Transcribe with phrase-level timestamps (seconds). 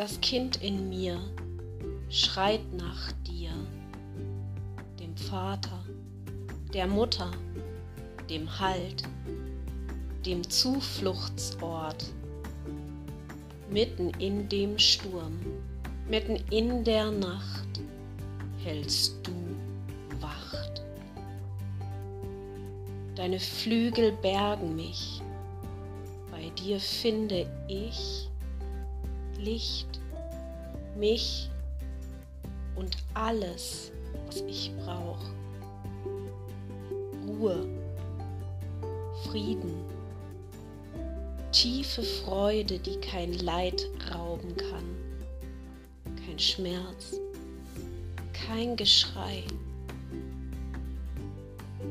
[0.00, 1.20] Das Kind in mir
[2.08, 3.50] schreit nach dir,
[4.98, 5.84] dem Vater,
[6.72, 7.30] der Mutter,
[8.30, 9.02] dem Halt,
[10.24, 12.06] dem Zufluchtsort,
[13.68, 15.38] mitten in dem Sturm,
[16.08, 17.82] mitten in der Nacht
[18.64, 19.32] hältst du
[20.18, 20.82] Wacht.
[23.16, 25.20] Deine Flügel bergen mich,
[26.30, 28.29] bei dir finde ich
[29.42, 30.00] Licht,
[30.96, 31.48] mich
[32.76, 33.90] und alles,
[34.26, 35.30] was ich brauche.
[37.26, 37.66] Ruhe,
[39.24, 39.74] Frieden,
[41.52, 47.18] tiefe Freude, die kein Leid rauben kann, kein Schmerz,
[48.32, 49.44] kein Geschrei.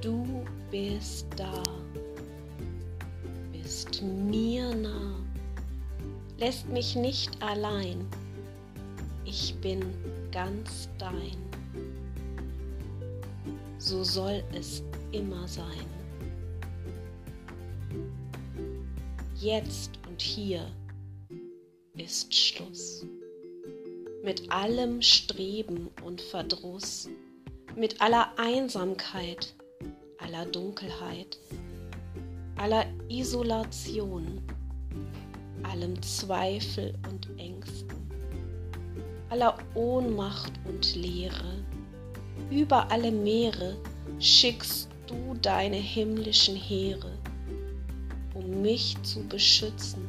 [0.00, 1.62] Du bist da,
[3.52, 5.21] bist mir nah
[6.42, 8.04] lässt mich nicht allein.
[9.24, 9.80] Ich bin
[10.32, 11.36] ganz dein.
[13.78, 14.82] So soll es
[15.12, 15.86] immer sein.
[19.36, 20.66] Jetzt und hier
[21.94, 23.06] ist Schluss.
[24.24, 27.08] Mit allem Streben und Verdruss,
[27.76, 29.54] mit aller Einsamkeit,
[30.18, 31.38] aller Dunkelheit,
[32.56, 34.42] aller Isolation
[35.64, 37.96] allem Zweifel und Ängsten,
[39.28, 41.64] aller Ohnmacht und Leere,
[42.50, 43.76] über alle Meere
[44.18, 47.12] schickst du deine himmlischen Heere,
[48.34, 50.06] um mich zu beschützen,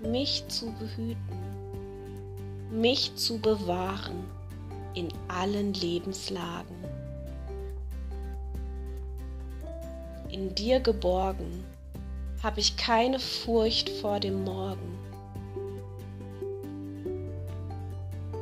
[0.00, 1.18] mich zu behüten,
[2.70, 4.24] mich zu bewahren
[4.94, 6.76] in allen Lebenslagen.
[10.28, 11.64] In dir geborgen
[12.42, 14.98] habe ich keine Furcht vor dem Morgen.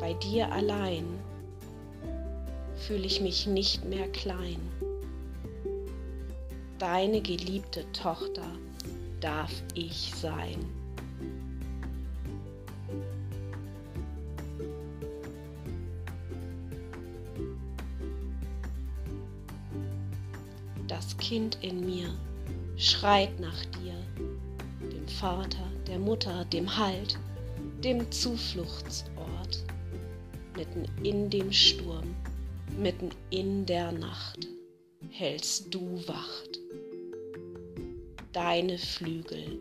[0.00, 1.04] Bei dir allein
[2.86, 4.60] fühle ich mich nicht mehr klein.
[6.78, 8.46] Deine geliebte Tochter
[9.20, 10.64] darf ich sein.
[20.88, 22.08] Das Kind in mir
[22.80, 23.94] schreit nach dir,
[24.90, 27.18] dem Vater, der Mutter, dem Halt,
[27.84, 29.64] dem Zufluchtsort,
[30.56, 32.14] mitten in dem Sturm,
[32.78, 34.48] mitten in der Nacht
[35.10, 36.58] hältst du Wacht.
[38.32, 39.58] Deine Flügel